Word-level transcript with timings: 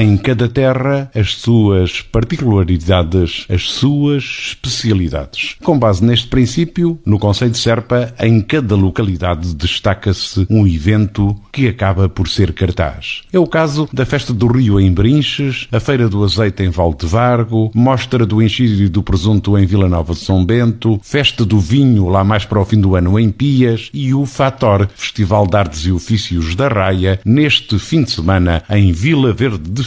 em 0.00 0.16
cada 0.16 0.48
terra 0.48 1.10
as 1.14 1.34
suas 1.34 2.00
particularidades, 2.00 3.46
as 3.48 3.70
suas 3.70 4.22
especialidades. 4.48 5.56
Com 5.62 5.78
base 5.78 6.04
neste 6.04 6.28
princípio, 6.28 6.98
no 7.04 7.18
Conselho 7.18 7.50
de 7.50 7.58
Serpa, 7.58 8.14
em 8.20 8.40
cada 8.40 8.74
localidade 8.74 9.54
destaca-se 9.54 10.46
um 10.48 10.66
evento 10.66 11.34
que 11.52 11.68
acaba 11.68 12.08
por 12.08 12.28
ser 12.28 12.52
cartaz. 12.52 13.22
É 13.32 13.38
o 13.38 13.46
caso 13.46 13.88
da 13.92 14.06
Festa 14.06 14.32
do 14.32 14.46
Rio 14.46 14.80
em 14.80 14.92
Brinches, 14.92 15.66
a 15.72 15.80
Feira 15.80 16.08
do 16.08 16.22
Azeite 16.22 16.62
em 16.62 16.70
Valdevargo, 16.70 17.70
Mostra 17.74 18.24
do 18.24 18.42
Enchido 18.42 18.82
e 18.82 18.88
do 18.88 19.02
Presunto 19.02 19.58
em 19.58 19.66
Vila 19.66 19.88
Nova 19.88 20.12
de 20.14 20.20
São 20.20 20.44
Bento, 20.44 21.00
Festa 21.02 21.44
do 21.44 21.58
Vinho 21.58 22.08
lá 22.08 22.22
mais 22.22 22.44
para 22.44 22.60
o 22.60 22.64
fim 22.64 22.80
do 22.80 22.94
ano 22.94 23.18
em 23.18 23.30
Pias 23.30 23.90
e 23.92 24.14
o 24.14 24.24
Fator, 24.24 24.88
Festival 24.94 25.46
de 25.46 25.56
Artes 25.56 25.80
e 25.86 25.92
Ofícios 25.92 26.54
da 26.54 26.68
Raia, 26.68 27.20
neste 27.24 27.78
fim 27.78 28.02
de 28.02 28.10
semana 28.10 28.62
em 28.70 28.92
Vila 28.92 29.32
Verde 29.32 29.70
de 29.70 29.84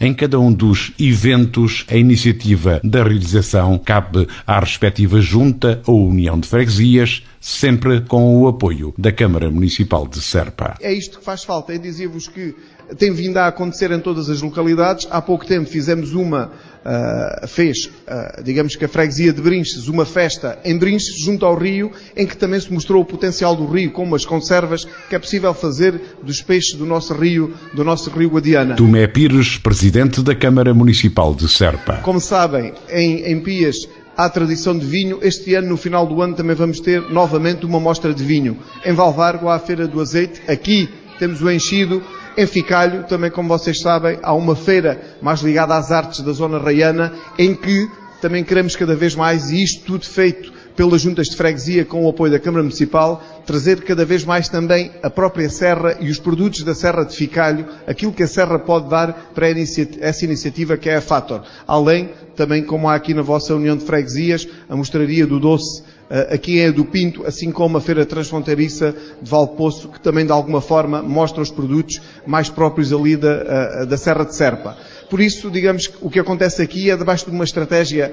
Em 0.00 0.14
cada 0.14 0.38
um 0.38 0.52
dos 0.52 0.92
eventos, 0.98 1.84
a 1.88 1.96
iniciativa 1.96 2.80
da 2.84 3.02
realização 3.02 3.78
cabe 3.78 4.26
à 4.46 4.60
respectiva 4.60 5.20
junta 5.20 5.82
ou 5.86 6.08
união 6.08 6.38
de 6.38 6.48
freguesias, 6.48 7.22
sempre 7.40 8.00
com 8.02 8.36
o 8.38 8.48
apoio 8.48 8.94
da 8.96 9.12
Câmara 9.12 9.50
Municipal 9.50 10.06
de 10.06 10.20
Serpa. 10.20 10.76
É 10.80 10.92
isto 10.92 11.18
que 11.18 11.24
faz 11.24 11.44
falta. 11.44 11.72
Eu 11.72 11.78
dizia-vos 11.78 12.28
que 12.28 12.54
tem 12.96 13.12
vindo 13.12 13.36
a 13.36 13.48
acontecer 13.48 13.90
em 13.90 14.00
todas 14.00 14.30
as 14.30 14.40
localidades. 14.40 15.06
Há 15.10 15.20
pouco 15.20 15.46
tempo 15.46 15.68
fizemos 15.68 16.14
uma, 16.14 16.52
uh, 16.84 17.46
fez, 17.46 17.86
uh, 17.86 18.42
digamos 18.42 18.76
que 18.76 18.84
a 18.84 18.88
freguesia 18.88 19.32
de 19.32 19.40
Brinches, 19.40 19.88
uma 19.88 20.04
festa 20.04 20.58
em 20.64 20.76
Brinches, 20.76 21.18
junto 21.18 21.44
ao 21.44 21.56
rio, 21.56 21.90
em 22.16 22.26
que 22.26 22.36
também 22.36 22.60
se 22.60 22.72
mostrou 22.72 23.02
o 23.02 23.04
potencial 23.04 23.54
do 23.56 23.66
rio, 23.66 23.90
como 23.90 24.14
as 24.14 24.24
conservas 24.24 24.84
que 25.08 25.14
é 25.14 25.18
possível 25.18 25.52
fazer 25.54 26.00
dos 26.22 26.42
peixes 26.42 26.74
do 26.74 26.86
nosso 26.86 27.14
rio, 27.14 27.54
do 27.74 27.84
nosso 27.84 28.10
rio 28.10 28.30
Guadiana. 28.30 28.76
Tomé 28.76 29.06
Pires, 29.06 29.58
presidente 29.58 30.22
da 30.22 30.34
Câmara 30.34 30.74
Municipal 30.74 31.34
de 31.34 31.48
Serpa. 31.48 31.98
Como 32.02 32.20
sabem, 32.20 32.72
em, 32.90 33.24
em 33.24 33.40
Pias 33.40 33.88
há 34.16 34.28
tradição 34.28 34.76
de 34.76 34.84
vinho. 34.84 35.20
Este 35.22 35.54
ano, 35.54 35.68
no 35.68 35.76
final 35.76 36.04
do 36.04 36.20
ano, 36.20 36.34
também 36.34 36.56
vamos 36.56 36.80
ter 36.80 37.00
novamente 37.02 37.64
uma 37.64 37.78
mostra 37.78 38.12
de 38.12 38.24
vinho. 38.24 38.58
Em 38.84 38.92
Valvargo 38.92 39.48
há 39.48 39.54
a 39.54 39.58
Feira 39.60 39.86
do 39.86 40.00
Azeite. 40.00 40.42
Aqui 40.48 40.88
temos 41.20 41.40
o 41.40 41.48
enchido. 41.48 42.02
Em 42.38 42.46
Ficalho, 42.46 43.02
também 43.02 43.32
como 43.32 43.48
vocês 43.48 43.80
sabem, 43.80 44.16
há 44.22 44.32
uma 44.32 44.54
feira 44.54 45.00
mais 45.20 45.40
ligada 45.40 45.76
às 45.76 45.90
artes 45.90 46.20
da 46.20 46.30
zona 46.30 46.56
raiana, 46.56 47.12
em 47.36 47.52
que 47.52 47.90
também 48.22 48.44
queremos 48.44 48.76
cada 48.76 48.94
vez 48.94 49.16
mais, 49.16 49.50
e 49.50 49.60
isto 49.60 49.84
tudo 49.84 50.06
feito 50.06 50.52
pelas 50.76 51.00
juntas 51.00 51.26
de 51.26 51.34
freguesia 51.34 51.84
com 51.84 52.06
o 52.06 52.08
apoio 52.08 52.30
da 52.30 52.38
Câmara 52.38 52.62
Municipal, 52.62 53.20
trazer 53.44 53.82
cada 53.82 54.04
vez 54.04 54.24
mais 54.24 54.48
também 54.48 54.92
a 55.02 55.10
própria 55.10 55.50
Serra 55.50 55.96
e 55.98 56.08
os 56.08 56.20
produtos 56.20 56.62
da 56.62 56.76
Serra 56.76 57.02
de 57.02 57.16
Ficalho, 57.16 57.66
aquilo 57.88 58.12
que 58.12 58.22
a 58.22 58.28
Serra 58.28 58.56
pode 58.56 58.88
dar 58.88 59.32
para 59.34 59.48
essa 59.50 60.24
iniciativa 60.24 60.76
que 60.76 60.88
é 60.88 60.94
a 60.94 61.00
Fator. 61.00 61.42
Além, 61.66 62.10
também 62.36 62.62
como 62.62 62.88
há 62.88 62.94
aqui 62.94 63.14
na 63.14 63.22
vossa 63.22 63.52
União 63.52 63.76
de 63.76 63.84
Freguesias, 63.84 64.46
a 64.68 64.76
mostraria 64.76 65.26
do 65.26 65.40
doce 65.40 65.82
aqui 66.30 66.60
é 66.60 66.72
do 66.72 66.84
Pinto, 66.84 67.26
assim 67.26 67.52
como 67.52 67.76
a 67.76 67.80
Feira 67.80 68.06
Transfronteiriça 68.06 68.94
de 69.20 69.30
Valpoço, 69.30 69.88
que 69.88 70.00
também 70.00 70.24
de 70.24 70.32
alguma 70.32 70.60
forma 70.60 71.02
mostra 71.02 71.42
os 71.42 71.50
produtos 71.50 72.00
mais 72.26 72.48
próprios 72.48 72.92
ali 72.92 73.16
da, 73.16 73.30
eh, 73.30 73.86
da 73.86 73.96
Serra 73.96 74.24
de 74.24 74.34
Serpa. 74.34 74.76
Por 75.10 75.20
isso, 75.20 75.50
digamos 75.50 75.86
que 75.86 75.96
o 76.00 76.10
que 76.10 76.18
acontece 76.18 76.62
aqui 76.62 76.90
é 76.90 76.96
debaixo 76.96 77.26
de 77.26 77.30
uma 77.30 77.44
estratégia 77.44 78.12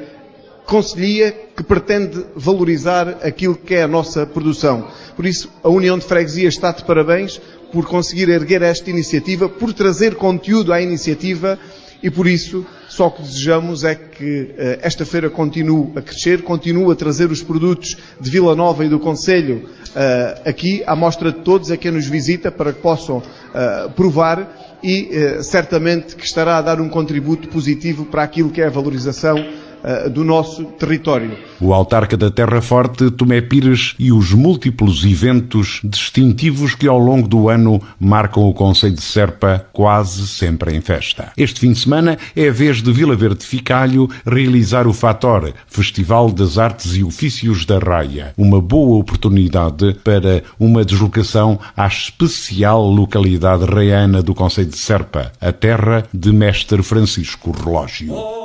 conselhia 0.66 1.32
que 1.56 1.64
pretende 1.64 2.26
valorizar 2.36 3.20
aquilo 3.22 3.56
que 3.56 3.76
é 3.76 3.84
a 3.84 3.88
nossa 3.88 4.26
produção. 4.26 4.88
Por 5.16 5.26
isso, 5.26 5.50
a 5.64 5.70
União 5.70 5.98
de 5.98 6.06
Freguesia 6.06 6.50
está 6.50 6.72
de 6.72 6.84
parabéns 6.84 7.40
por 7.72 7.86
conseguir 7.86 8.30
erguer 8.30 8.62
esta 8.62 8.90
iniciativa, 8.90 9.48
por 9.48 9.74
trazer 9.74 10.16
conteúdo 10.16 10.74
à 10.74 10.82
iniciativa 10.82 11.60
e 12.02 12.10
por 12.10 12.28
isso 12.28 12.66
só 12.96 13.10
que 13.10 13.22
desejamos 13.22 13.84
é 13.84 13.94
que 13.94 14.44
uh, 14.44 14.80
esta 14.82 15.06
feira 15.06 15.30
continue 15.30 15.92
a 15.98 16.02
crescer, 16.02 16.42
continue 16.44 16.90
a 16.90 16.96
trazer 16.96 17.30
os 17.30 17.44
produtos 17.44 17.98
de 18.22 18.30
Vila 18.30 18.56
Nova 18.56 18.86
e 18.86 18.90
do 18.90 19.00
Conselho 19.00 19.70
uh, 19.90 20.50
aqui. 20.50 20.82
À 20.88 20.96
mostra 20.96 21.30
de 21.30 21.40
todos, 21.40 21.70
a 21.72 21.76
quem 21.76 21.92
nos 21.92 22.08
visita, 22.08 22.50
para 22.50 22.72
que 22.72 22.82
possam 22.82 23.18
uh, 23.18 23.92
provar 23.92 24.80
e 24.82 25.10
certamente 25.42 26.16
que 26.16 26.24
estará 26.24 26.58
a 26.58 26.62
dar 26.62 26.80
um 26.80 26.88
contributo 26.88 27.48
positivo 27.50 28.06
para 28.06 28.22
aquilo 28.22 28.52
que 28.52 28.62
é 28.62 28.68
a 28.68 28.70
valorização 28.70 29.36
uh, 29.86 30.10
do 30.10 30.24
nosso 30.24 30.66
território. 30.66 31.38
O 31.62 31.74
autarca 31.74 32.18
da 32.18 32.30
Terra 32.30 32.62
Forte, 32.62 33.10
Tomé 33.12 33.40
Pires, 33.40 33.96
e 33.98 34.12
os 34.12 34.34
múltiplos 34.34 35.06
eventos 35.06 35.80
distintivos 35.84 36.76
que 36.76 36.88
ao 36.88 37.00
longo 37.00 37.28
do 37.28 37.48
ano 37.48 37.82
marcam 38.00 38.44
o 38.44 38.54
Conselho 38.54 38.96
de 38.96 39.02
Serpa 39.02 39.66
quase 39.72 40.28
sempre 40.28 40.76
em 40.76 40.82
festa. 40.82 41.32
Este 41.38 41.60
fim 41.60 41.72
de 41.72 41.80
semana 41.80 42.18
é 42.36 42.50
a 42.50 42.52
vez 42.52 42.82
de 42.82 42.92
Vila 42.92 43.16
Verde 43.16 43.46
Ficalho 43.46 44.10
realizar 44.26 44.88
o 44.88 44.94
Fator, 44.94 45.54
Festival 45.68 46.32
das 46.32 46.58
Artes 46.58 46.96
e 46.96 47.04
Ofícios 47.04 47.66
da 47.66 47.80
Raia. 47.80 48.34
Uma 48.38 48.62
boa 48.62 48.98
oportunidade 48.98 49.96
para 50.04 50.44
uma 50.60 50.84
deslocação 50.84 51.60
à 51.76 51.88
especial 51.88 52.86
localidade 52.90 53.66
raiana 53.66 54.22
do 54.22 54.34
Conselho 54.34 54.70
de 54.70 54.78
Serpa, 54.78 55.32
a 55.40 55.52
terra 55.52 56.04
de 56.14 56.32
Mestre 56.32 56.82
Francisco 56.84 57.52
Relógio. 57.52 58.45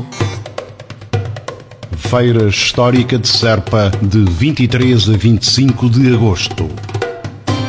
Feira 2.11 2.49
Histórica 2.49 3.17
de 3.17 3.25
Serpa, 3.25 3.89
de 4.01 4.25
23 4.25 5.11
a 5.11 5.13
25 5.13 5.89
de 5.89 6.13
agosto. 6.13 6.69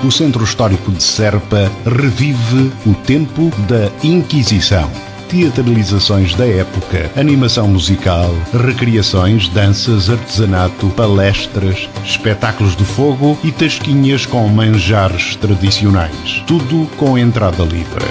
O 0.02 0.10
Centro 0.10 0.42
Histórico 0.42 0.90
de 0.90 1.00
Serpa 1.00 1.70
revive 1.86 2.72
o 2.84 2.92
tempo 3.06 3.52
da 3.68 3.88
Inquisição 4.02 4.90
teatralizações 5.28 6.34
da 6.34 6.46
época, 6.46 7.10
animação 7.16 7.66
musical, 7.66 8.34
recriações, 8.52 9.48
danças, 9.48 10.10
artesanato, 10.10 10.88
palestras, 10.90 11.88
espetáculos 12.04 12.76
de 12.76 12.84
fogo 12.84 13.38
e 13.42 13.50
tasquinhas 13.50 14.26
com 14.26 14.46
manjares 14.48 15.36
tradicionais. 15.36 16.42
Tudo 16.46 16.86
com 16.98 17.16
entrada 17.16 17.62
livre. 17.62 18.04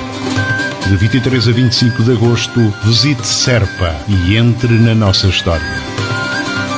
De 0.88 0.96
23 0.96 1.48
a 1.48 1.52
25 1.52 2.04
de 2.04 2.12
agosto, 2.14 2.74
visite 2.84 3.28
Serpa 3.28 3.96
e 4.08 4.36
entre 4.36 4.74
na 4.80 4.96
nossa 4.96 5.28
história. 5.28 5.91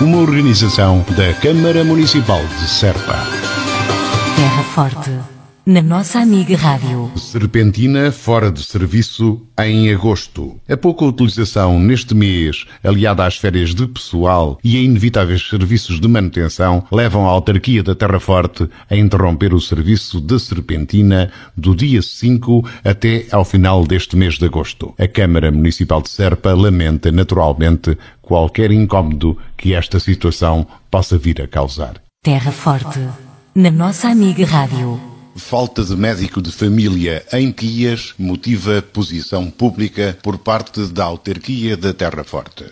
Uma 0.03 0.17
organização 0.17 1.05
da 1.15 1.33
Câmara 1.35 1.81
Municipal 1.81 2.41
de 2.59 2.67
Serpa. 2.67 3.25
Terra 4.35 4.63
Forte. 4.63 5.11
na 5.65 5.81
nossa 5.81 6.19
amiga 6.19 6.57
Rádio. 6.57 7.09
Serpentina 7.15 8.11
fora 8.11 8.51
de 8.51 8.61
serviço 8.61 9.41
em 9.57 9.93
agosto. 9.93 10.59
A 10.67 10.75
pouca 10.75 11.05
utilização 11.05 11.79
neste 11.79 12.13
mês, 12.13 12.65
aliada 12.83 13.25
às 13.25 13.37
férias 13.37 13.73
de 13.73 13.87
pessoal 13.87 14.59
e 14.61 14.75
a 14.75 14.81
inevitáveis 14.81 15.47
serviços 15.47 16.01
de 16.01 16.07
manutenção, 16.09 16.83
levam 16.91 17.25
a 17.25 17.29
autarquia 17.29 17.81
da 17.81 17.95
Terra 17.95 18.19
Forte 18.19 18.67
a 18.89 18.95
interromper 18.97 19.53
o 19.53 19.61
serviço 19.61 20.19
de 20.19 20.37
Serpentina 20.37 21.31
do 21.55 21.73
dia 21.73 22.01
5 22.01 22.69
até 22.83 23.25
ao 23.31 23.45
final 23.45 23.87
deste 23.87 24.17
mês 24.17 24.33
de 24.33 24.43
agosto. 24.43 24.93
A 24.99 25.07
Câmara 25.07 25.49
Municipal 25.49 26.01
de 26.01 26.09
Serpa 26.09 26.53
lamenta 26.53 27.09
naturalmente 27.09 27.97
qualquer 28.23 28.71
incómodo 28.71 29.37
que 29.55 29.75
esta 29.75 29.99
situação 29.99 30.65
possa 30.89 31.17
vir 31.17 31.39
a 31.41 31.47
causar. 31.47 32.01
Terra 32.23 32.51
Forte, 32.51 32.99
na 33.53 33.69
nossa 33.69 34.07
amiga 34.07 34.45
Rádio. 34.45 34.99
Falta 35.35 35.83
de 35.83 35.95
médico 35.95 36.41
de 36.41 36.51
família 36.51 37.25
em 37.33 37.51
Quias 37.51 38.13
motiva 38.17 38.81
posição 38.81 39.51
pública 39.51 40.17
por 40.23 40.37
parte 40.37 40.85
da 40.87 41.03
autarquia 41.03 41.75
da 41.75 41.93
Terra 41.93 42.23
Forte. 42.23 42.65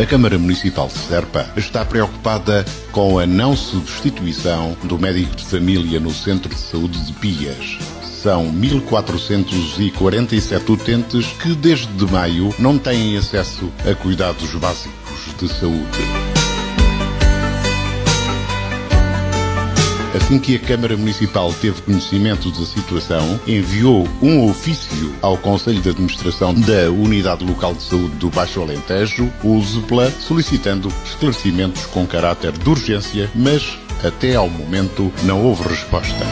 A 0.00 0.06
Câmara 0.06 0.38
Municipal 0.38 0.86
de 0.86 0.94
Serpa 0.94 1.50
está 1.56 1.84
preocupada 1.84 2.64
com 2.92 3.18
a 3.18 3.26
não 3.26 3.54
substituição 3.54 4.74
do 4.84 4.98
médico 4.98 5.34
de 5.36 5.44
família 5.44 5.98
no 5.98 6.10
Centro 6.10 6.48
de 6.48 6.60
Saúde 6.60 7.04
de 7.04 7.12
Pias. 7.14 7.99
São 8.22 8.52
1.447 8.52 10.68
utentes 10.68 11.26
que 11.40 11.54
desde 11.54 12.04
maio 12.12 12.54
não 12.58 12.76
têm 12.76 13.16
acesso 13.16 13.72
a 13.90 13.94
cuidados 13.94 14.54
básicos 14.56 15.34
de 15.38 15.48
saúde. 15.48 15.98
Assim 20.14 20.38
que 20.38 20.56
a 20.56 20.58
Câmara 20.58 20.98
Municipal 20.98 21.50
teve 21.62 21.80
conhecimento 21.80 22.50
da 22.50 22.66
situação, 22.66 23.40
enviou 23.46 24.06
um 24.20 24.50
ofício 24.50 25.14
ao 25.22 25.38
Conselho 25.38 25.80
de 25.80 25.88
Administração 25.88 26.52
da 26.52 26.90
Unidade 26.90 27.42
Local 27.42 27.72
de 27.72 27.84
Saúde 27.84 28.16
do 28.16 28.28
Baixo 28.28 28.60
Alentejo, 28.60 29.32
USEPLA, 29.42 30.10
solicitando 30.10 30.92
esclarecimentos 31.06 31.86
com 31.86 32.06
caráter 32.06 32.52
de 32.52 32.68
urgência, 32.68 33.30
mas 33.34 33.78
até 34.04 34.34
ao 34.34 34.50
momento 34.50 35.10
não 35.22 35.42
houve 35.42 35.66
resposta. 35.66 36.26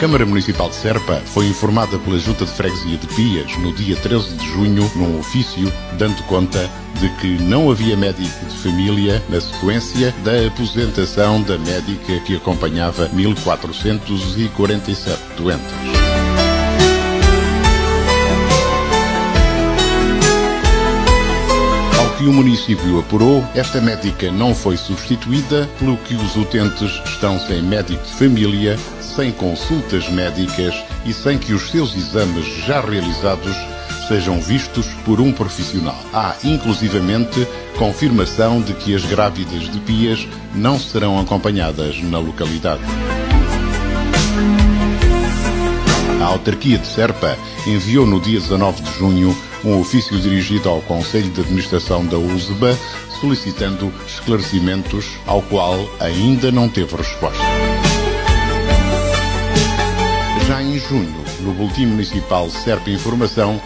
Câmara 0.00 0.24
Municipal 0.24 0.68
de 0.68 0.76
Serpa 0.76 1.20
foi 1.26 1.46
informada 1.46 1.98
pela 1.98 2.16
Junta 2.20 2.44
de 2.44 2.52
Freguesia 2.52 2.96
de 2.96 3.08
Pias 3.08 3.58
no 3.58 3.74
dia 3.74 3.96
13 3.96 4.36
de 4.36 4.46
junho, 4.46 4.88
num 4.94 5.18
ofício, 5.18 5.72
dando 5.94 6.22
conta 6.24 6.70
de 7.00 7.08
que 7.16 7.36
não 7.42 7.68
havia 7.68 7.96
médico 7.96 8.46
de 8.46 8.56
família 8.58 9.20
na 9.28 9.40
sequência 9.40 10.14
da 10.22 10.46
aposentação 10.46 11.42
da 11.42 11.58
médica 11.58 12.20
que 12.20 12.36
acompanhava 12.36 13.08
1447 13.08 15.20
doentes. 15.36 15.98
que 22.18 22.24
o 22.24 22.32
município 22.32 22.98
apurou, 22.98 23.46
esta 23.54 23.80
médica 23.80 24.32
não 24.32 24.52
foi 24.52 24.76
substituída, 24.76 25.68
pelo 25.78 25.96
que 25.98 26.16
os 26.16 26.34
utentes 26.34 27.00
estão 27.06 27.38
sem 27.38 27.62
médico 27.62 28.04
de 28.04 28.12
família, 28.14 28.76
sem 29.18 29.32
consultas 29.32 30.08
médicas 30.08 30.72
e 31.04 31.12
sem 31.12 31.36
que 31.36 31.52
os 31.52 31.72
seus 31.72 31.96
exames 31.96 32.46
já 32.64 32.80
realizados 32.80 33.56
sejam 34.06 34.40
vistos 34.40 34.86
por 35.04 35.20
um 35.20 35.32
profissional. 35.32 35.98
Há, 36.12 36.36
inclusivamente, 36.44 37.44
confirmação 37.76 38.62
de 38.62 38.74
que 38.74 38.94
as 38.94 39.04
grávidas 39.04 39.62
de 39.62 39.80
Pias 39.80 40.24
não 40.54 40.78
serão 40.78 41.18
acompanhadas 41.18 42.00
na 42.00 42.20
localidade. 42.20 42.82
A 46.22 46.24
autarquia 46.24 46.78
de 46.78 46.86
Serpa 46.86 47.36
enviou 47.66 48.06
no 48.06 48.20
dia 48.20 48.38
19 48.38 48.82
de 48.82 48.98
junho 48.98 49.36
um 49.64 49.80
ofício 49.80 50.16
dirigido 50.20 50.68
ao 50.68 50.80
Conselho 50.82 51.30
de 51.30 51.40
Administração 51.40 52.06
da 52.06 52.16
USBA 52.16 52.78
solicitando 53.20 53.92
esclarecimentos 54.06 55.10
ao 55.26 55.42
qual 55.42 55.76
ainda 55.98 56.52
não 56.52 56.68
teve 56.68 56.94
resposta. 56.94 57.42
Em 60.78 60.80
junho, 60.80 61.24
no 61.40 61.52
Boletim 61.54 61.86
Municipal 61.86 62.48
Serpa 62.48 62.88
Informação, 62.88 63.60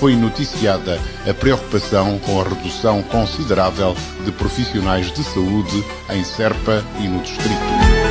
foi 0.00 0.16
noticiada 0.16 0.98
a 1.28 1.34
preocupação 1.34 2.18
com 2.20 2.40
a 2.40 2.44
redução 2.44 3.02
considerável 3.02 3.94
de 4.24 4.32
profissionais 4.32 5.12
de 5.12 5.22
saúde 5.24 5.84
em 6.08 6.24
Serpa 6.24 6.82
e 7.00 7.06
no 7.06 7.20
Distrito. 7.20 8.03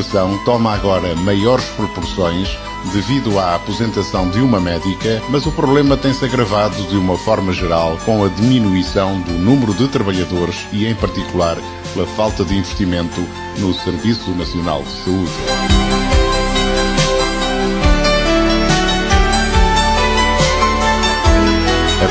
Situação 0.00 0.38
toma 0.46 0.72
agora 0.72 1.14
maiores 1.14 1.66
proporções 1.76 2.48
devido 2.90 3.38
à 3.38 3.56
aposentação 3.56 4.30
de 4.30 4.40
uma 4.40 4.58
médica, 4.58 5.22
mas 5.28 5.44
o 5.44 5.52
problema 5.52 5.94
tem-se 5.94 6.24
agravado 6.24 6.82
de 6.84 6.96
uma 6.96 7.18
forma 7.18 7.52
geral 7.52 7.98
com 8.06 8.24
a 8.24 8.28
diminuição 8.28 9.20
do 9.20 9.32
número 9.32 9.74
de 9.74 9.88
trabalhadores 9.88 10.66
e, 10.72 10.86
em 10.86 10.94
particular, 10.94 11.58
pela 11.92 12.06
falta 12.06 12.42
de 12.46 12.56
investimento 12.56 13.20
no 13.58 13.74
Serviço 13.74 14.30
Nacional 14.30 14.82
de 14.82 14.90
Saúde. 14.90 15.89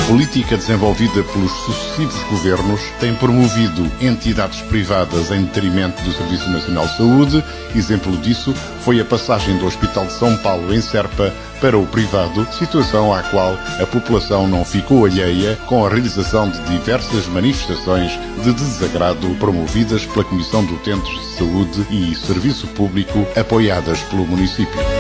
Política 0.09 0.57
desenvolvida 0.57 1.21
pelos 1.21 1.51
sucessivos 1.51 2.23
governos 2.23 2.81
tem 2.99 3.13
promovido 3.13 3.85
entidades 4.01 4.59
privadas 4.61 5.29
em 5.29 5.43
detrimento 5.43 6.01
do 6.01 6.11
Serviço 6.11 6.49
Nacional 6.49 6.87
de 6.87 6.97
Saúde. 6.97 7.45
Exemplo 7.75 8.17
disso 8.17 8.51
foi 8.81 8.99
a 8.99 9.05
passagem 9.05 9.55
do 9.59 9.67
Hospital 9.67 10.07
de 10.07 10.13
São 10.13 10.35
Paulo 10.37 10.73
em 10.73 10.81
Serpa 10.81 11.31
para 11.61 11.77
o 11.77 11.85
privado, 11.85 12.47
situação 12.51 13.13
à 13.13 13.21
qual 13.21 13.53
a 13.79 13.85
população 13.85 14.47
não 14.47 14.65
ficou 14.65 15.05
alheia 15.05 15.55
com 15.67 15.85
a 15.85 15.89
realização 15.89 16.49
de 16.49 16.59
diversas 16.63 17.27
manifestações 17.27 18.11
de 18.43 18.51
desagrado 18.51 19.29
promovidas 19.35 20.07
pela 20.07 20.25
Comissão 20.25 20.65
de 20.65 20.73
Utentes 20.73 21.19
de 21.19 21.37
Saúde 21.37 21.85
e 21.91 22.15
Serviço 22.15 22.65
Público 22.69 23.27
apoiadas 23.35 24.01
pelo 24.03 24.25
município. 24.25 24.98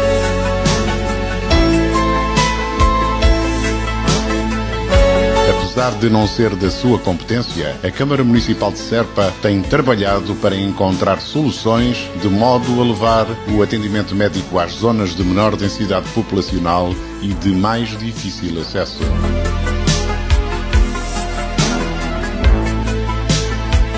Apesar 5.79 5.97
de 5.97 6.09
não 6.09 6.27
ser 6.27 6.53
da 6.57 6.69
sua 6.69 6.99
competência, 6.99 7.73
a 7.81 7.89
Câmara 7.89 8.21
Municipal 8.21 8.69
de 8.69 8.79
Serpa 8.79 9.33
tem 9.41 9.61
trabalhado 9.61 10.35
para 10.35 10.53
encontrar 10.53 11.21
soluções 11.21 12.05
de 12.21 12.27
modo 12.27 12.81
a 12.81 12.83
levar 12.83 13.25
o 13.49 13.63
atendimento 13.63 14.13
médico 14.13 14.59
às 14.59 14.73
zonas 14.73 15.15
de 15.15 15.23
menor 15.23 15.55
densidade 15.55 16.05
populacional 16.09 16.93
e 17.21 17.29
de 17.29 17.51
mais 17.51 17.97
difícil 17.97 18.59
acesso. 18.59 18.99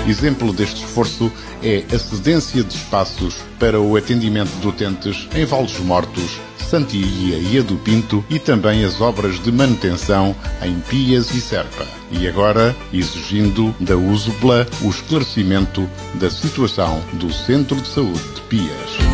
Exemplo 0.06 0.52
deste 0.52 0.84
esforço 0.84 1.32
é 1.64 1.82
a 1.92 1.98
cedência 1.98 2.62
de 2.62 2.76
espaços 2.76 3.42
para 3.58 3.80
o 3.80 3.96
atendimento 3.96 4.52
de 4.60 4.68
utentes 4.68 5.28
em 5.34 5.44
Vales 5.44 5.76
Mortos, 5.80 6.38
Santilha 6.72 7.36
e 7.36 7.60
do 7.60 7.76
Pinto 7.76 8.24
e 8.30 8.38
também 8.38 8.82
as 8.82 8.98
obras 8.98 9.38
de 9.42 9.52
manutenção 9.52 10.34
em 10.62 10.80
Pias 10.80 11.30
e 11.34 11.38
Serpa. 11.38 11.86
E 12.10 12.26
agora 12.26 12.74
exigindo 12.90 13.74
da 13.78 13.94
USUPLA 13.94 14.66
o 14.80 14.88
esclarecimento 14.88 15.86
da 16.14 16.30
situação 16.30 17.02
do 17.12 17.30
Centro 17.30 17.76
de 17.76 17.88
Saúde 17.88 18.22
de 18.34 18.40
Pias. 18.48 19.12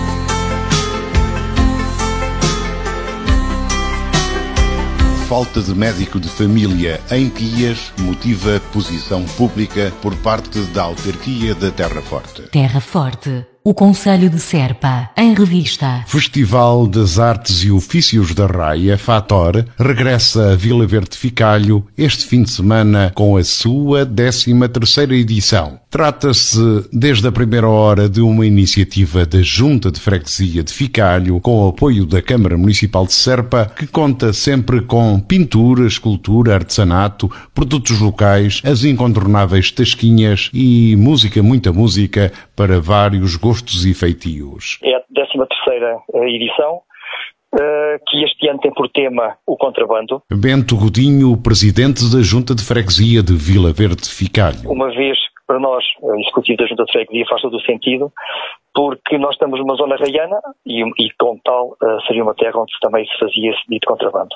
falta 5.28 5.60
de 5.60 5.74
médico 5.74 6.18
de 6.18 6.26
família 6.26 6.98
em 7.10 7.28
Pias 7.28 7.92
motiva 7.98 8.62
posição 8.72 9.22
pública 9.36 9.92
por 10.00 10.16
parte 10.16 10.58
da 10.72 10.84
autarquia 10.84 11.54
da 11.54 11.70
Terra 11.70 12.00
Forte. 12.00 12.42
Terra 12.50 12.80
Forte 12.80 13.44
o 13.64 13.74
Conselho 13.74 14.30
de 14.30 14.40
Serpa, 14.40 15.10
em 15.16 15.34
revista. 15.34 16.04
Festival 16.06 16.86
das 16.86 17.18
Artes 17.18 17.64
e 17.64 17.70
Ofícios 17.70 18.32
da 18.32 18.46
Raia, 18.46 18.96
FATOR, 18.96 19.64
regressa 19.78 20.52
a 20.52 20.56
Vila 20.56 20.86
Verde 20.86 21.16
Ficalho 21.16 21.84
este 21.96 22.24
fim 22.24 22.42
de 22.44 22.50
semana 22.50 23.12
com 23.14 23.36
a 23.36 23.44
sua 23.44 24.06
13 24.06 24.54
terceira 24.68 25.14
edição. 25.14 25.80
Trata-se, 25.90 26.58
desde 26.92 27.26
a 27.26 27.32
primeira 27.32 27.68
hora, 27.68 28.08
de 28.08 28.20
uma 28.20 28.46
iniciativa 28.46 29.24
da 29.24 29.40
Junta 29.42 29.90
de 29.90 29.98
Freguesia 29.98 30.62
de 30.62 30.72
Ficalho, 30.72 31.40
com 31.40 31.64
o 31.64 31.68
apoio 31.68 32.04
da 32.04 32.20
Câmara 32.20 32.58
Municipal 32.58 33.06
de 33.06 33.14
Serpa, 33.14 33.70
que 33.74 33.86
conta 33.86 34.32
sempre 34.32 34.82
com 34.82 35.18
pintura, 35.18 35.86
escultura, 35.86 36.54
artesanato, 36.54 37.30
produtos 37.54 37.98
locais, 38.00 38.60
as 38.64 38.84
incontornáveis 38.84 39.70
tasquinhas 39.70 40.50
e 40.52 40.94
música, 40.96 41.42
muita 41.42 41.72
música, 41.72 42.32
para 42.54 42.80
vários 42.80 43.36
gostos 43.36 43.47
e 43.86 43.94
feitios. 43.94 44.78
É 44.82 44.94
a 44.94 45.00
13 45.00 45.32
terceira 45.48 45.98
edição 46.26 46.82
uh, 47.54 47.98
que 48.06 48.24
este 48.24 48.48
ano 48.48 48.58
tem 48.60 48.72
por 48.72 48.88
tema 48.88 49.36
o 49.46 49.56
contrabando. 49.56 50.22
Bento 50.30 50.76
Godinho, 50.76 51.40
presidente 51.42 52.04
da 52.14 52.22
Junta 52.22 52.54
de 52.54 52.62
Freguesia 52.62 53.22
de 53.22 53.34
Vila 53.34 53.72
Verde 53.72 54.08
Ficalho. 54.08 54.70
Uma 54.70 54.90
vez 54.90 55.18
para 55.46 55.58
nós, 55.58 55.84
executivo 56.20 56.58
da 56.58 56.66
Junta 56.66 56.84
de 56.84 56.92
Freguesia, 56.92 57.26
faz 57.28 57.40
todo 57.40 57.56
o 57.56 57.62
sentido, 57.62 58.12
porque 58.74 59.16
nós 59.16 59.32
estamos 59.32 59.58
numa 59.58 59.76
zona 59.76 59.96
raiana 59.96 60.38
e, 60.66 60.82
e 60.82 61.10
como 61.18 61.40
tal, 61.42 61.74
seria 62.06 62.22
uma 62.22 62.34
terra 62.34 62.60
onde 62.60 62.72
também 62.80 63.06
se 63.06 63.18
fazia 63.18 63.50
esse 63.50 63.62
dito 63.68 63.88
contrabando. 63.88 64.34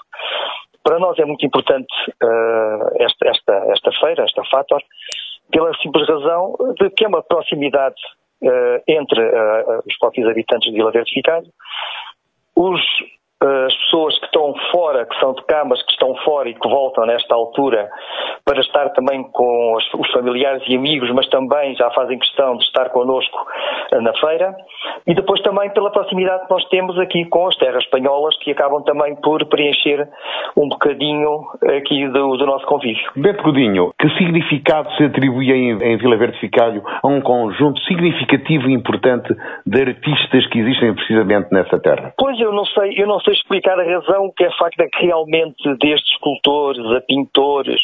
Para 0.82 0.98
nós 0.98 1.18
é 1.18 1.24
muito 1.24 1.46
importante 1.46 1.92
uh, 2.22 3.02
esta, 3.02 3.28
esta, 3.28 3.52
esta 3.72 3.92
feira, 4.00 4.24
esta 4.24 4.42
Fator, 4.50 4.82
pela 5.50 5.72
simples 5.78 6.08
razão 6.08 6.56
de 6.80 6.90
que 6.90 7.04
é 7.04 7.08
uma 7.08 7.22
proximidade 7.22 8.00
uh, 8.42 8.82
entre 8.86 9.20
os 9.86 9.96
próprios 9.98 10.28
habitantes 10.28 10.70
de 10.70 10.76
Vila 10.76 10.90
Verde 10.90 11.12
Ficalho, 11.12 11.46
os 12.56 12.80
as 13.44 13.74
pessoas 13.74 14.16
que 14.20 14.26
estão 14.26 14.54
fora, 14.70 15.04
que 15.04 15.18
são 15.18 15.34
de 15.34 15.42
camas, 15.44 15.82
que 15.82 15.90
estão 15.90 16.14
fora 16.24 16.48
e 16.48 16.54
que 16.54 16.68
voltam 16.68 17.04
nesta 17.06 17.34
altura 17.34 17.90
para 18.44 18.60
estar 18.60 18.90
também 18.90 19.22
com 19.24 19.74
os 19.76 20.12
familiares 20.12 20.62
e 20.68 20.76
amigos, 20.76 21.10
mas 21.10 21.28
também 21.28 21.74
já 21.74 21.90
fazem 21.90 22.18
questão 22.18 22.56
de 22.56 22.64
estar 22.64 22.90
connosco 22.90 23.36
na 24.00 24.12
feira. 24.14 24.54
E 25.06 25.14
depois 25.14 25.40
também 25.42 25.70
pela 25.70 25.90
proximidade 25.90 26.44
que 26.44 26.50
nós 26.50 26.64
temos 26.68 26.98
aqui 26.98 27.24
com 27.26 27.46
as 27.46 27.56
terras 27.56 27.82
espanholas, 27.84 28.36
que 28.38 28.50
acabam 28.50 28.82
também 28.82 29.16
por 29.16 29.44
preencher 29.46 30.08
um 30.56 30.68
bocadinho 30.68 31.46
aqui 31.76 32.06
do, 32.08 32.36
do 32.36 32.46
nosso 32.46 32.66
convívio. 32.66 33.10
Beto 33.16 33.42
Godinho, 33.42 33.92
que 33.98 34.08
significado 34.10 34.90
se 34.96 35.04
atribui 35.04 35.50
em, 35.50 35.82
em 35.82 35.96
Vila 35.96 36.16
Verde 36.16 36.38
Ficalho 36.38 36.82
a 37.02 37.08
um 37.08 37.20
conjunto 37.20 37.80
significativo 37.80 38.68
e 38.68 38.72
importante 38.72 39.34
de 39.66 39.80
artistas 39.80 40.46
que 40.48 40.58
existem 40.58 40.94
precisamente 40.94 41.48
nessa 41.52 41.78
terra? 41.78 42.14
Pois 42.16 42.38
eu 42.38 42.52
não 42.52 42.64
sei, 42.66 42.94
eu 42.96 43.06
não 43.06 43.20
sei 43.20 43.34
explicar 43.34 43.78
a 43.78 43.84
razão 43.84 44.32
que 44.36 44.44
é 44.44 44.50
facto 44.58 44.80
é 44.80 44.88
que 44.88 45.06
realmente 45.06 45.62
desde 45.80 46.06
escultores 46.12 46.84
a 46.96 47.00
pintores, 47.00 47.80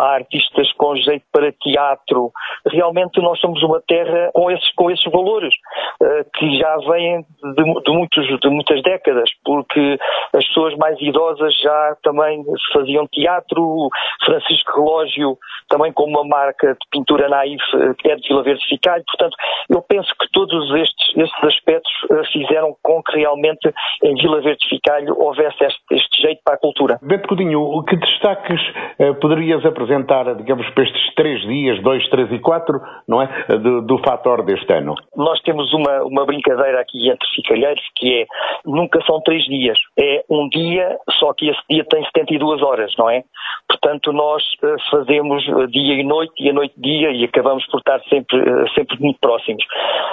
a 0.00 0.14
artistas 0.14 0.72
com 0.72 0.96
jeito 0.96 1.24
para 1.32 1.52
teatro, 1.52 2.30
realmente 2.66 3.20
nós 3.20 3.38
somos 3.40 3.62
uma 3.62 3.80
terra 3.86 4.30
com 4.32 4.50
esses, 4.50 4.72
com 4.74 4.90
esses 4.90 5.04
valores, 5.12 5.54
uh, 6.00 6.24
que 6.34 6.53
já 6.58 6.76
vêm 6.88 7.20
de, 7.20 7.82
de, 7.82 7.90
muitos, 7.90 8.40
de 8.40 8.48
muitas 8.48 8.82
décadas, 8.82 9.30
porque 9.44 9.98
as 10.34 10.46
pessoas 10.48 10.76
mais 10.76 11.00
idosas 11.00 11.54
já 11.60 11.96
também 12.02 12.44
faziam 12.72 13.06
teatro, 13.08 13.88
Francisco 14.24 14.72
Relógio 14.76 15.38
também 15.68 15.92
com 15.92 16.04
uma 16.04 16.24
marca 16.24 16.72
de 16.72 16.88
pintura 16.90 17.28
naif 17.28 17.62
eh, 17.74 17.94
que 17.98 18.10
é 18.10 18.16
de 18.16 18.28
Vila 18.28 18.42
Verde 18.42 18.64
Ficalho, 18.68 19.04
portanto 19.06 19.36
eu 19.68 19.82
penso 19.82 20.08
que 20.20 20.30
todos 20.32 20.74
estes, 20.74 21.16
estes 21.16 21.44
aspectos 21.44 21.92
uh, 22.10 22.24
fizeram 22.32 22.76
com 22.82 23.02
que 23.02 23.16
realmente 23.16 23.72
em 24.02 24.14
Vila 24.14 24.40
Verde 24.40 24.68
Ficalho 24.68 25.16
houvesse 25.18 25.64
este, 25.64 25.80
este 25.90 26.22
jeito 26.22 26.40
para 26.44 26.54
a 26.54 26.58
cultura. 26.58 26.98
Beto 27.02 27.28
Codinho, 27.28 27.82
que 27.84 27.96
destaques 27.96 28.60
eh, 28.98 29.12
poderias 29.14 29.64
apresentar, 29.64 30.34
digamos, 30.34 30.68
para 30.70 30.84
estes 30.84 31.14
três 31.14 31.40
dias, 31.42 31.82
dois, 31.82 32.06
três 32.08 32.30
e 32.32 32.38
quatro, 32.38 32.80
não 33.08 33.22
é, 33.22 33.28
do, 33.58 33.80
do 33.82 33.98
fator 33.98 34.44
deste 34.44 34.72
ano? 34.72 34.94
Nós 35.16 35.40
temos 35.40 35.72
uma, 35.72 36.02
uma 36.04 36.26
brincadeira 36.26 36.43
aqui 36.52 37.10
entre 37.10 37.26
ficalheiros 37.34 37.82
que 37.96 38.22
é, 38.22 38.26
nunca 38.64 39.00
são 39.04 39.20
três 39.20 39.44
dias, 39.44 39.78
é 39.98 40.24
um 40.28 40.48
dia, 40.48 40.98
só 41.18 41.32
que 41.32 41.48
esse 41.48 41.60
dia 41.68 41.84
tem 41.84 42.04
72 42.04 42.62
horas, 42.62 42.92
não 42.98 43.08
é? 43.10 43.24
Portanto, 43.68 44.12
nós 44.12 44.42
uh, 44.62 44.76
fazemos 44.90 45.46
eh, 45.48 45.66
dia 45.68 45.94
e 45.94 46.04
noite 46.04 46.32
e 46.38 46.50
a 46.50 46.52
noite 46.52 46.74
dia 46.76 47.10
e 47.10 47.24
acabamos 47.24 47.66
por 47.66 47.78
estar 47.78 48.00
sempre, 48.08 48.38
uh, 48.38 48.68
sempre 48.74 48.98
muito 49.00 49.18
próximos. 49.20 49.64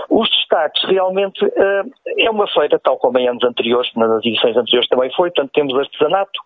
Os 0.09 0.29
destaques, 0.29 0.83
realmente, 0.85 1.39
é 2.17 2.29
uma 2.29 2.47
feira, 2.47 2.79
tal 2.79 2.97
como 2.97 3.17
em 3.17 3.29
anos 3.29 3.43
anteriores, 3.43 3.89
nas 3.95 4.25
edições 4.25 4.57
anteriores 4.57 4.89
também 4.89 5.09
foi, 5.13 5.29
portanto, 5.29 5.51
temos 5.53 5.77
artesanato, 5.77 6.39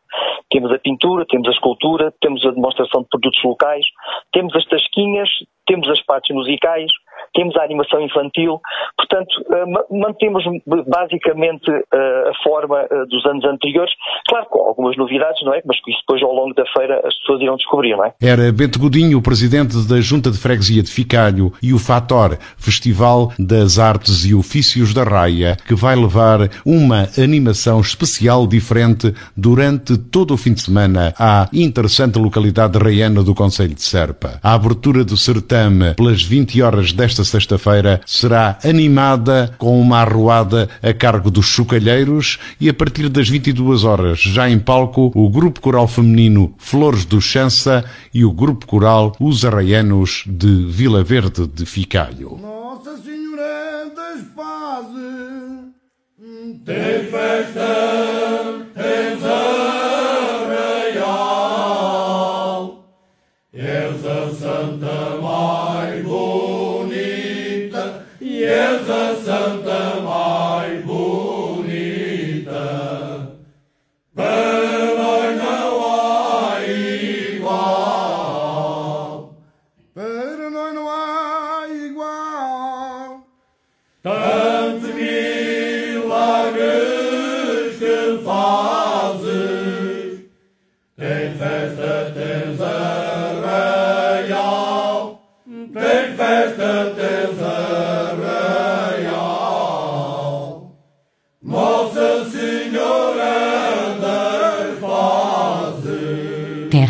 temos 0.51 0.71
a 0.71 0.77
pintura, 0.77 1.25
temos 1.27 1.47
a 1.47 1.51
escultura, 1.51 2.13
temos 2.21 2.45
a 2.45 2.51
demonstração 2.51 3.01
de 3.01 3.09
produtos 3.09 3.43
locais, 3.43 3.85
temos 4.31 4.55
as 4.55 4.65
tasquinhas, 4.65 5.29
temos 5.65 5.89
as 5.89 6.01
partes 6.01 6.35
musicais, 6.35 6.91
temos 7.35 7.55
a 7.57 7.63
animação 7.63 8.01
infantil, 8.01 8.59
portanto, 8.97 9.33
uh, 9.41 9.95
mantemos 9.95 10.43
basicamente 10.87 11.69
uh, 11.69 12.29
a 12.29 12.33
forma 12.43 12.83
uh, 12.83 13.05
dos 13.07 13.25
anos 13.25 13.45
anteriores, 13.45 13.91
claro, 14.27 14.47
com 14.47 14.59
algumas 14.59 14.97
novidades, 14.97 15.43
não 15.43 15.53
é? 15.53 15.61
Mas 15.65 15.77
isso 15.87 15.99
depois 15.99 16.23
ao 16.23 16.33
longo 16.33 16.53
da 16.53 16.63
feira 16.75 17.01
as 17.05 17.15
pessoas 17.19 17.41
irão 17.41 17.57
descobrir, 17.57 17.95
não 17.95 18.05
é? 18.05 18.13
Era 18.21 18.51
Bento 18.51 18.79
Godinho, 18.79 19.17
o 19.17 19.21
presidente 19.21 19.75
da 19.87 19.99
Junta 19.99 20.31
de 20.31 20.37
Freguesia 20.37 20.81
de 20.81 20.89
Ficalho 20.89 21.51
e 21.61 21.73
o 21.73 21.79
Fator, 21.79 22.37
Festival 22.57 23.31
das 23.37 23.77
Artes 23.77 24.25
e 24.25 24.33
Ofícios 24.33 24.93
da 24.93 25.03
Raia, 25.03 25.57
que 25.67 25.75
vai 25.75 25.95
levar 25.95 26.49
uma 26.65 27.07
animação 27.21 27.81
especial 27.81 28.47
diferente 28.47 29.13
durante 29.35 29.97
todo 29.97 30.33
o 30.33 30.37
fim 30.37 30.53
de 30.53 30.61
semana 30.61 31.13
à 31.19 31.49
interessante 31.51 32.17
localidade 32.17 32.77
raiana 32.77 33.21
do 33.21 33.35
Conselho 33.35 33.75
de 33.75 33.83
Serpa. 33.83 34.39
A 34.41 34.53
abertura 34.53 35.03
do 35.03 35.17
certame 35.17 35.93
pelas 35.95 36.23
20 36.23 36.61
horas 36.61 36.93
desta 36.93 37.24
sexta-feira 37.25 38.01
será 38.05 38.57
animada 38.63 39.53
com 39.57 39.79
uma 39.81 39.99
arruada 39.99 40.69
a 40.81 40.93
cargo 40.93 41.29
dos 41.29 41.45
chocalheiros 41.45 42.39
e 42.59 42.69
a 42.69 42.73
partir 42.73 43.09
das 43.09 43.27
22 43.27 43.83
horas, 43.83 44.19
já 44.19 44.49
em 44.49 44.59
palco, 44.59 45.11
o 45.15 45.29
grupo 45.29 45.59
coral 45.59 45.87
feminino 45.87 46.53
Flores 46.57 47.05
do 47.05 47.19
Chança 47.19 47.83
e 48.13 48.23
o 48.23 48.31
grupo 48.31 48.65
coral 48.65 49.15
Os 49.19 49.43
Arraianos 49.43 50.23
de 50.25 50.65
Vila 50.65 51.03
Verde 51.03 51.47
de 51.47 51.65
Ficalho. 51.65 52.37
Nossa 52.41 52.97
Senhora 52.97 53.91
das 53.95 54.21
Pazes 54.35 55.65
tem 56.65 57.05
festa, 57.11 58.44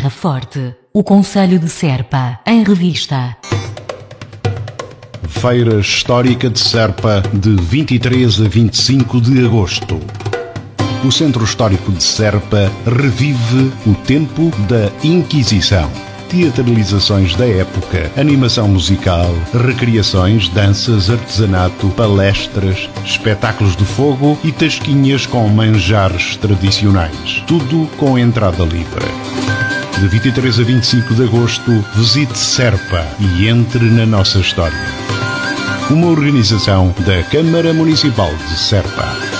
Terra 0.06 0.10
Forte, 0.10 0.74
o 0.92 1.02
Conselho 1.02 1.58
de 1.58 1.68
Serpa, 1.68 2.38
em 2.46 2.62
revista. 2.62 3.36
Feira 5.28 5.80
Histórica 5.80 6.48
de 6.48 6.60
Serpa, 6.60 7.22
de 7.32 7.56
23 7.56 8.40
a 8.40 8.48
25 8.48 9.20
de 9.20 9.44
agosto. 9.44 9.98
O 11.04 11.10
Centro 11.10 11.42
Histórico 11.42 11.90
de 11.90 12.02
Serpa 12.02 12.70
revive 12.84 13.72
o 13.84 13.94
tempo 14.06 14.52
da 14.68 14.92
Inquisição. 15.02 15.90
Teatralizações 16.28 17.34
da 17.34 17.46
época, 17.46 18.10
animação 18.16 18.68
musical, 18.68 19.34
recriações, 19.52 20.48
danças, 20.48 21.10
artesanato, 21.10 21.88
palestras, 21.90 22.88
espetáculos 23.04 23.76
de 23.76 23.84
fogo 23.84 24.38
e 24.44 24.52
tasquinhas 24.52 25.26
com 25.26 25.48
manjares 25.48 26.36
tradicionais. 26.36 27.42
Tudo 27.46 27.88
com 27.96 28.16
entrada 28.16 28.64
livre. 28.64 29.65
De 29.98 30.08
23 30.08 30.60
a 30.60 30.62
25 30.62 31.14
de 31.14 31.22
agosto, 31.24 31.84
visite 31.94 32.38
Serpa 32.38 33.06
e 33.18 33.48
entre 33.48 33.84
na 33.84 34.04
nossa 34.04 34.38
história. 34.38 34.76
Uma 35.88 36.08
organização 36.08 36.94
da 36.98 37.22
Câmara 37.30 37.72
Municipal 37.72 38.30
de 38.34 38.58
Serpa. 38.58 39.35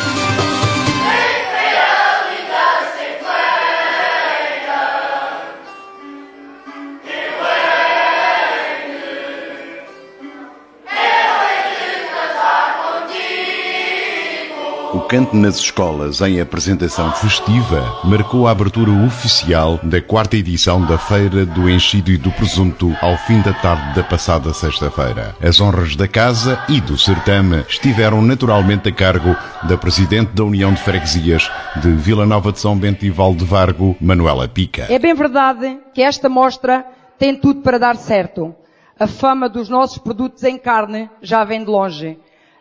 Cante 15.09 15.37
nas 15.37 15.59
Escolas 15.59 16.21
em 16.21 16.41
apresentação 16.41 17.13
festiva 17.13 18.01
marcou 18.03 18.49
a 18.49 18.51
abertura 18.51 18.91
oficial 19.07 19.79
da 19.81 20.03
quarta 20.03 20.37
edição 20.37 20.85
da 20.85 20.99
Feira 20.99 21.47
do 21.47 21.71
Enchido 21.71 22.11
e 22.11 22.17
do 22.17 22.33
Presunto 22.33 22.93
ao 23.01 23.17
fim 23.19 23.41
da 23.41 23.53
tarde 23.53 23.95
da 23.95 24.03
passada 24.03 24.53
sexta-feira. 24.53 25.37
As 25.41 25.61
honras 25.61 25.95
da 25.95 26.09
casa 26.09 26.61
e 26.69 26.81
do 26.81 26.99
certame 26.99 27.65
estiveram 27.69 28.21
naturalmente 28.21 28.89
a 28.89 28.93
cargo 28.93 29.37
da 29.69 29.79
Presidente 29.79 30.33
da 30.33 30.43
União 30.43 30.73
de 30.73 30.83
Freguesias 30.83 31.49
de 31.81 31.93
Vila 31.93 32.27
Nova 32.27 32.51
de 32.51 32.59
São 32.59 32.77
Bento 32.77 33.05
e 33.05 33.11
Valdevargo, 33.11 33.97
Manuela 34.01 34.49
Pica. 34.49 34.87
É 34.91 34.99
bem 34.99 35.15
verdade 35.15 35.79
que 35.95 36.03
esta 36.03 36.29
mostra 36.29 36.85
tem 37.17 37.37
tudo 37.37 37.61
para 37.61 37.79
dar 37.79 37.95
certo. 37.95 38.53
A 38.99 39.07
fama 39.07 39.49
dos 39.49 39.69
nossos 39.69 39.99
produtos 39.99 40.43
em 40.43 40.59
carne 40.59 41.09
já 41.23 41.45
vem 41.45 41.63
de 41.63 41.71
longe. 41.71 42.19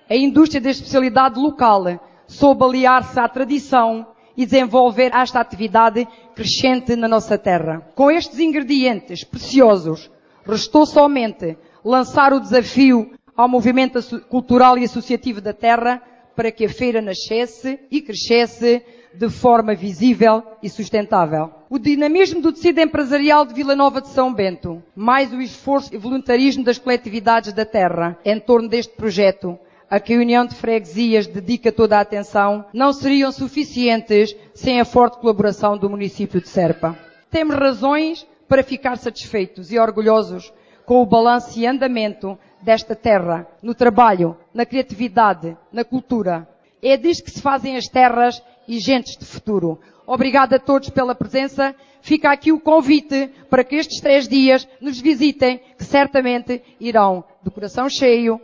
A 0.07 0.15
indústria 0.15 0.61
da 0.61 0.69
especialidade 0.69 1.39
local 1.39 1.87
soube 2.27 2.63
aliar-se 2.63 3.19
à 3.19 3.27
tradição 3.27 4.07
e 4.37 4.45
desenvolver 4.45 5.11
esta 5.13 5.39
atividade 5.39 6.07
crescente 6.35 6.95
na 6.95 7.07
nossa 7.07 7.37
terra. 7.37 7.87
Com 7.95 8.11
estes 8.11 8.39
ingredientes 8.39 9.23
preciosos, 9.23 10.11
restou 10.45 10.85
somente 10.85 11.57
lançar 11.83 12.33
o 12.33 12.39
desafio 12.39 13.11
ao 13.35 13.47
movimento 13.47 13.99
cultural 14.27 14.77
e 14.77 14.83
associativo 14.83 15.41
da 15.41 15.53
terra 15.53 16.01
para 16.35 16.51
que 16.51 16.65
a 16.65 16.69
feira 16.69 17.01
nascesse 17.01 17.79
e 17.89 18.01
crescesse 18.01 18.83
de 19.13 19.29
forma 19.29 19.73
visível 19.73 20.43
e 20.61 20.69
sustentável. 20.69 21.49
O 21.69 21.79
dinamismo 21.79 22.41
do 22.41 22.51
tecido 22.51 22.81
empresarial 22.81 23.45
de 23.45 23.53
Vila 23.53 23.75
Nova 23.75 24.01
de 24.01 24.09
São 24.09 24.33
Bento, 24.33 24.83
mais 24.93 25.31
o 25.31 25.41
esforço 25.41 25.93
e 25.95 25.97
voluntarismo 25.97 26.63
das 26.63 26.77
coletividades 26.77 27.53
da 27.53 27.65
terra 27.65 28.17
em 28.25 28.39
torno 28.39 28.67
deste 28.67 28.93
projeto, 28.93 29.57
a 29.89 29.99
que 29.99 30.13
a 30.13 30.19
União 30.19 30.45
de 30.45 30.55
Freguesias 30.55 31.27
dedica 31.27 31.71
toda 31.71 31.97
a 31.97 32.01
atenção, 32.01 32.65
não 32.73 32.91
seriam 32.91 33.31
suficientes 33.31 34.35
sem 34.53 34.79
a 34.79 34.85
forte 34.85 35.19
colaboração 35.19 35.77
do 35.77 35.89
município 35.89 36.41
de 36.41 36.49
Serpa. 36.49 36.97
Temos 37.29 37.55
razões 37.55 38.25
para 38.47 38.63
ficar 38.63 38.97
satisfeitos 38.97 39.71
e 39.71 39.79
orgulhosos 39.79 40.51
com 40.85 41.01
o 41.01 41.05
balanço 41.05 41.59
e 41.59 41.65
andamento 41.65 42.37
desta 42.61 42.95
terra, 42.95 43.47
no 43.61 43.75
trabalho, 43.75 44.37
na 44.53 44.65
criatividade, 44.65 45.57
na 45.71 45.83
cultura. 45.83 46.47
É 46.81 46.95
disto 46.97 47.23
que 47.23 47.31
se 47.31 47.41
fazem 47.41 47.75
as 47.75 47.87
terras 47.87 48.41
e 48.67 48.79
gentes 48.79 49.17
de 49.17 49.25
futuro. 49.25 49.79
Obrigada 50.05 50.57
a 50.57 50.59
todos 50.59 50.89
pela 50.89 51.15
presença. 51.15 51.75
Fica 52.01 52.31
aqui 52.31 52.51
o 52.51 52.59
convite 52.59 53.29
para 53.49 53.63
que 53.63 53.75
estes 53.75 53.99
três 53.99 54.27
dias 54.27 54.67
nos 54.79 54.99
visitem, 54.99 55.59
que 55.77 55.83
certamente 55.83 56.61
irão 56.79 57.23
de 57.43 57.49
coração 57.49 57.89
cheio, 57.89 58.39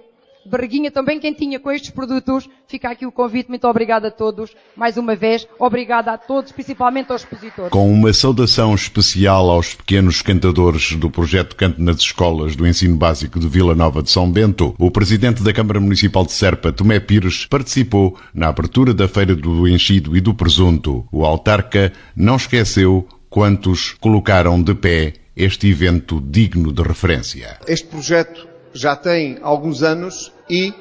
barriguinha 0.45 0.91
também 0.91 1.19
quentinha 1.19 1.60
com 1.60 1.71
estes 1.71 1.91
produtos. 1.91 2.50
Fica 2.67 2.89
aqui 2.89 3.05
o 3.05 3.12
convite. 3.12 3.50
Muito 3.50 3.67
obrigada 3.67 4.07
a 4.07 4.12
todos. 4.12 4.51
Mais 4.75 4.98
uma 4.98 5.15
vez, 5.15 5.48
obrigada 5.60 6.12
a 6.12 6.17
todos, 6.17 6.51
principalmente 6.51 7.12
aos 7.12 7.21
expositores. 7.21 7.71
Com 7.71 7.91
uma 7.91 8.13
saudação 8.13 8.74
especial 8.74 9.50
aos 9.50 9.74
pequenos 9.74 10.21
cantadores 10.21 10.93
do 10.95 11.10
projeto 11.10 11.55
Canto 11.55 11.81
nas 11.81 11.98
Escolas 11.98 12.55
do 12.55 12.67
Ensino 12.67 12.95
Básico 12.95 13.39
de 13.39 13.48
Vila 13.48 13.75
Nova 13.75 14.01
de 14.01 14.10
São 14.10 14.31
Bento, 14.31 14.75
o 14.77 14.91
presidente 14.91 15.43
da 15.43 15.53
Câmara 15.53 15.79
Municipal 15.79 16.25
de 16.25 16.31
Serpa, 16.31 16.71
Tomé 16.71 17.00
Pires, 17.00 17.45
participou 17.45 18.17
na 18.33 18.48
abertura 18.48 18.93
da 18.93 19.07
Feira 19.07 19.36
do 19.36 19.67
Enchido 19.67 20.15
e 20.15 20.21
do 20.21 20.33
Presunto. 20.33 21.05
O 21.12 21.25
autarca 21.25 21.91
não 22.15 22.36
esqueceu 22.36 23.07
quantos 23.29 23.93
colocaram 24.00 24.62
de 24.62 24.75
pé 24.75 25.13
este 25.36 25.69
evento 25.69 26.21
digno 26.21 26.74
de 26.74 26.83
referência. 26.83 27.57
Este 27.67 27.88
projeto 27.88 28.50
já 28.73 28.95
tem 28.95 29.37
alguns 29.41 29.83
anos 29.83 30.31
e 30.49 30.73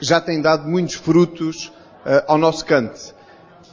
já 0.00 0.20
tem 0.20 0.40
dado 0.40 0.68
muitos 0.68 0.94
frutos 0.94 1.66
uh, 1.66 2.24
ao 2.26 2.38
nosso 2.38 2.64
cante. 2.64 3.14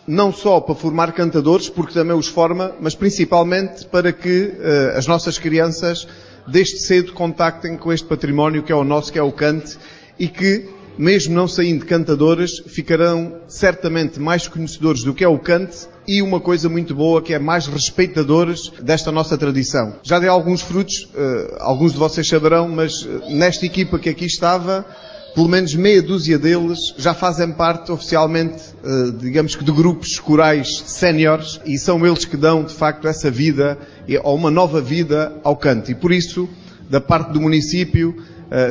Não 0.08 0.32
só 0.32 0.60
para 0.60 0.76
formar 0.76 1.12
cantadores, 1.12 1.70
porque 1.70 1.94
também 1.94 2.16
os 2.16 2.28
forma, 2.28 2.76
mas 2.80 2.96
principalmente 2.96 3.86
para 3.86 4.12
que 4.12 4.54
uh, 4.58 4.98
as 4.98 5.08
nossas 5.08 5.38
crianças 5.38 6.08
desde 6.48 6.80
cedo 6.80 7.14
contactem 7.14 7.78
com 7.78 7.94
este 7.94 8.08
património 8.08 8.64
que 8.64 8.72
é 8.72 8.76
o 8.76 8.84
nosso, 8.84 9.12
que 9.12 9.20
é 9.20 9.24
o 9.24 9.32
cante, 9.32 9.78
e 10.18 10.28
que, 10.28 10.70
mesmo 11.00 11.34
não 11.34 11.48
saindo 11.48 11.86
cantadores, 11.86 12.60
ficarão 12.68 13.38
certamente 13.48 14.20
mais 14.20 14.50
conhecedores 14.50 15.02
do 15.02 15.14
que 15.14 15.24
é 15.24 15.28
o 15.30 15.40
cante 15.40 15.88
e 16.06 16.22
uma 16.22 16.42
coisa 16.42 16.68
muito 16.68 16.94
boa 16.94 17.22
que 17.22 17.34
é 17.34 17.40
mais 17.40 17.68
respeitadores 17.68 18.70
desta 18.82 19.10
nossa 19.10 19.38
tradição. 19.38 19.96
Já 20.04 20.20
dei 20.20 20.28
alguns 20.28 20.60
frutos, 20.60 21.06
uh, 21.16 21.56
alguns 21.60 21.94
de 21.94 21.98
vocês 21.98 22.28
saberão, 22.28 22.68
mas 22.68 23.04
uh, 23.04 23.22
nesta 23.30 23.66
equipa 23.66 23.98
que 23.98 24.10
aqui 24.10 24.26
estava, 24.26 24.86
pelo 25.34 25.48
menos 25.48 25.74
meia 25.74 26.02
dúzia 26.02 26.38
deles 26.38 26.94
já 26.98 27.14
fazem 27.14 27.50
parte 27.54 27.94
oficialmente, 27.94 28.62
uh, 28.84 29.14
digamos 29.14 29.56
que 29.56 29.64
de 29.64 29.72
grupos 29.72 30.20
corais 30.20 30.84
séniores 30.86 31.62
e 31.66 31.78
são 31.78 32.06
eles 32.06 32.26
que 32.26 32.36
dão 32.36 32.62
de 32.62 32.74
facto 32.74 33.08
essa 33.08 33.32
vida 33.32 33.78
ou 34.22 34.36
uma 34.36 34.52
nova 34.52 34.82
vida 34.82 35.32
ao 35.46 35.56
canto. 35.56 35.92
E 35.92 35.96
por 35.96 36.12
isso, 36.12 36.50
da 36.90 37.00
parte 37.00 37.32
do 37.32 37.40
município, 37.40 38.18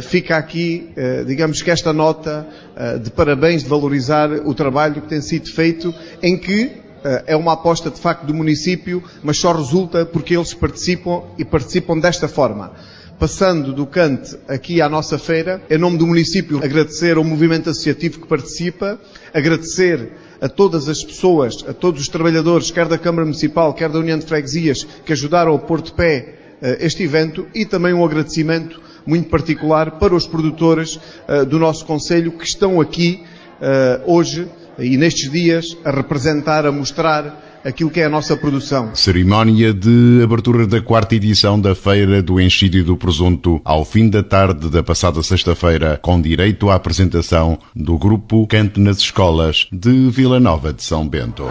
fica 0.03 0.37
aqui, 0.37 0.91
uh, 0.97 1.25
digamos 1.25 1.63
que 1.63 1.71
esta 1.71 1.93
nota 1.93 2.47
uh, 2.77 2.99
de 2.99 3.11
parabéns, 3.11 3.63
de 3.63 3.69
valorizar 3.69 4.31
o 4.31 4.53
trabalho 4.55 5.03
que 5.03 5.09
tem 5.09 5.21
sido 5.21 5.51
feito, 5.53 5.95
em 6.23 6.37
que 6.37 6.89
eh, 7.05 7.25
é 7.29 7.37
uma 7.37 7.53
aposta 7.53 7.91
de 7.91 8.01
facto 8.01 8.27
do 8.27 8.35
município, 8.35 9.03
mas 9.23 9.39
só 9.39 9.53
resulta 9.53 10.05
porque 10.05 10.37
eles 10.37 10.53
participam 10.53 11.23
e 11.39 11.45
participam 11.45 11.99
desta 11.99 12.27
forma. 12.27 12.73
Passando 13.19 13.73
do 13.73 13.87
Cante 13.87 14.37
aqui 14.49 14.81
à 14.81 14.89
nossa 14.89 15.19
feira, 15.19 15.63
em 15.71 15.79
nome 15.79 15.97
do 15.97 16.07
município, 16.07 16.59
agradecer 16.63 17.17
ao 17.17 17.25
movimento 17.25 17.71
associativo 17.71 18.21
que 18.21 18.27
participa, 18.27 18.99
agradecer 19.33 20.13
a 20.41 20.49
todas 20.49 20.89
as 20.89 21.03
pessoas, 21.03 21.65
a 21.69 21.73
todos 21.73 22.01
os 22.01 22.09
trabalhadores, 22.09 22.71
quer 22.71 22.87
da 22.87 22.99
Câmara 22.99 23.25
Municipal, 23.25 23.75
quer 23.75 23.89
da 23.89 23.99
União 23.99 24.19
de 24.19 24.27
Freguesias, 24.27 24.85
que 25.05 25.13
ajudaram 25.13 25.55
a 25.55 25.59
pôr 25.59 25.83
de 25.83 25.93
pé 25.93 26.35
este 26.81 27.05
evento 27.05 27.47
e 27.55 27.65
também 27.65 27.93
um 27.93 28.05
agradecimento 28.05 28.81
muito 29.09 29.31
particular 29.31 29.93
para 29.93 30.15
os 30.15 30.27
produtores 30.27 30.97
uh, 30.97 31.47
do 31.47 31.59
nosso 31.59 31.87
Conselho 31.87 32.33
que 32.33 32.45
estão 32.45 32.79
aqui 32.79 33.23
uh, 33.61 34.13
hoje 34.13 34.47
e 34.79 34.97
nestes 34.99 35.31
dias 35.31 35.77
a 35.85 35.91
representar, 35.91 36.67
a 36.67 36.71
mostrar 36.71 37.61
aquilo 37.65 37.91
que 37.91 38.01
é 38.01 38.05
a 38.05 38.09
nossa 38.09 38.37
produção. 38.37 38.95
Cerimónia 38.95 39.73
de 39.73 40.21
abertura 40.23 40.67
da 40.67 40.81
quarta 40.81 41.15
edição 41.15 41.61
da 41.61 41.75
Feira 41.75 42.23
do 42.23 42.41
Enchido 42.41 42.77
e 42.77 42.83
do 42.83 42.97
Presunto, 42.97 43.61
ao 43.65 43.85
fim 43.85 44.09
da 44.09 44.23
tarde 44.23 44.71
da 44.71 44.83
passada 44.83 45.23
sexta-feira, 45.23 45.99
com 46.01 46.21
direito 46.21 46.71
à 46.71 46.75
apresentação 46.75 47.59
do 47.75 47.99
grupo 47.99 48.47
Cante 48.47 48.79
nas 48.79 48.99
Escolas 48.99 49.67
de 49.73 50.11
Vila 50.11 50.39
Nova 50.39 50.73
de 50.73 50.83
São 50.83 51.09
Bento. 51.09 51.45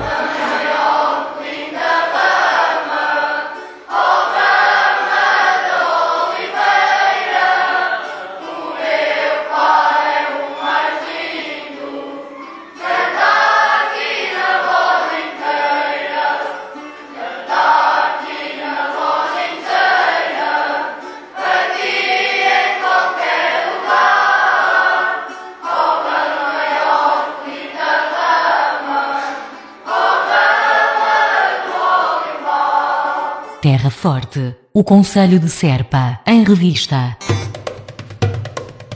Terra 33.67 33.89
Forte, 33.89 34.55
o 34.73 34.81
Conselho 34.81 35.41
de 35.41 35.49
Serpa, 35.49 36.21
em 36.25 36.41
revista. 36.41 37.17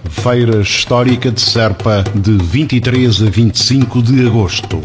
Feira 0.10 0.62
Histórica 0.62 1.30
de 1.30 1.42
Serpa, 1.42 2.06
de 2.16 2.38
23 2.38 3.22
a 3.22 3.30
25 3.30 4.02
de 4.02 4.26
agosto. 4.26 4.82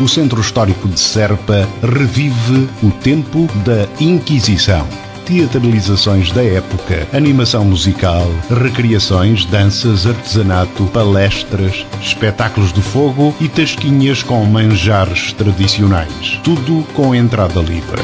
O 0.00 0.06
Centro 0.06 0.40
Histórico 0.40 0.86
de 0.86 1.00
Serpa 1.00 1.68
revive 1.82 2.68
o 2.80 2.92
tempo 3.02 3.48
da 3.64 3.88
Inquisição. 4.00 4.86
Teatralizações 5.24 6.30
da 6.30 6.44
época, 6.44 7.08
animação 7.12 7.64
musical, 7.64 8.30
recriações, 8.48 9.44
danças, 9.46 10.06
artesanato, 10.06 10.84
palestras, 10.92 11.84
espetáculos 12.00 12.72
de 12.72 12.82
fogo 12.82 13.34
e 13.40 13.48
tasquinhas 13.48 14.22
com 14.22 14.44
manjares 14.44 15.32
tradicionais. 15.32 16.40
Tudo 16.44 16.86
com 16.94 17.12
entrada 17.12 17.58
livre. 17.58 18.02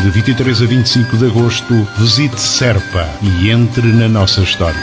De 0.00 0.10
23 0.10 0.62
a 0.62 0.66
25 0.66 1.16
de 1.16 1.26
agosto, 1.26 1.88
visite 1.98 2.40
Serpa 2.40 3.08
e 3.22 3.50
entre 3.50 3.86
na 3.92 4.08
nossa 4.08 4.40
história. 4.40 4.80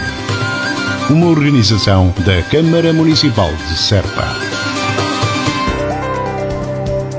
Uma 1.09 1.27
organização 1.27 2.13
da 2.19 2.41
Câmara 2.43 2.93
Municipal 2.93 3.51
de 3.67 3.77
Serpa. 3.77 4.27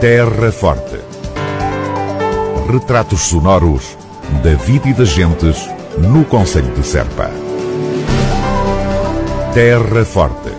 Terra 0.00 0.50
Forte. 0.50 1.00
Retratos 2.72 3.20
sonoros 3.22 3.98
da 4.42 4.55
vida 4.55 4.88
e 4.88 4.94
das 4.94 5.09
gentes 5.09 5.68
no 5.98 6.24
Conselho 6.24 6.72
de 6.74 6.87
Serpa. 6.87 7.31
Terra 9.53 10.05
Forte. 10.05 10.50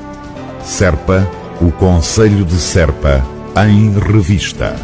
Serpa, 0.64 1.28
O 1.60 1.72
Conselho 1.72 2.46
de 2.46 2.60
Serpa, 2.60 3.26
em 3.66 3.98
revista. 3.98 4.76